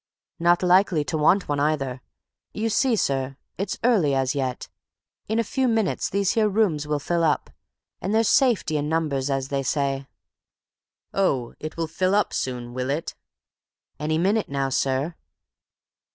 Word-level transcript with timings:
"Not 0.39 0.63
likely 0.63 1.03
to 1.03 1.15
want 1.19 1.47
one 1.47 1.59
either. 1.59 2.01
You 2.53 2.69
see, 2.71 2.95
sir, 2.95 3.37
it's 3.59 3.77
early 3.83 4.15
as 4.15 4.33
yet; 4.33 4.67
in 5.27 5.37
a 5.37 5.43
few 5.43 5.67
minutes 5.67 6.09
these 6.09 6.31
here 6.31 6.49
rooms 6.49 6.87
will 6.87 6.97
fill 6.97 7.23
up; 7.23 7.51
and 8.01 8.11
there's 8.11 8.27
safety 8.27 8.77
in 8.77 8.89
numbers, 8.89 9.29
as 9.29 9.49
they 9.49 9.61
say." 9.61 10.07
"Oh, 11.13 11.53
it 11.59 11.77
will 11.77 11.85
fill 11.85 12.15
up 12.15 12.33
soon, 12.33 12.73
will 12.73 12.89
it?" 12.89 13.13
"Any 13.99 14.17
minute 14.17 14.49
now, 14.49 14.69
sir." 14.69 15.13